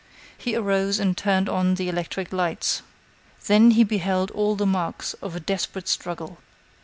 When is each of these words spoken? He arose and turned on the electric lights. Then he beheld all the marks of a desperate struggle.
He 0.35 0.55
arose 0.55 0.97
and 0.97 1.15
turned 1.15 1.47
on 1.47 1.75
the 1.75 1.87
electric 1.87 2.33
lights. 2.33 2.81
Then 3.45 3.69
he 3.69 3.83
beheld 3.83 4.31
all 4.31 4.55
the 4.55 4.65
marks 4.65 5.13
of 5.21 5.35
a 5.35 5.39
desperate 5.39 5.87
struggle. 5.87 6.39